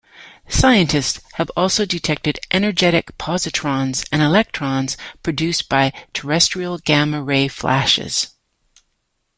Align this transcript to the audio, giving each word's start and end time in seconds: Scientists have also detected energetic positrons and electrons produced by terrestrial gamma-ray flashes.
Scientists 0.49 1.19
have 1.33 1.51
also 1.55 1.85
detected 1.85 2.39
energetic 2.49 3.15
positrons 3.19 4.03
and 4.11 4.19
electrons 4.19 4.97
produced 5.21 5.69
by 5.69 5.93
terrestrial 6.11 6.79
gamma-ray 6.79 7.47
flashes. 7.47 8.29